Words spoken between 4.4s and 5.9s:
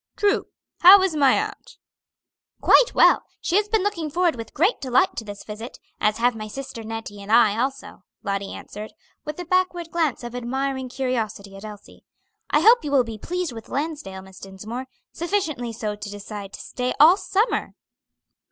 great delight to this visit,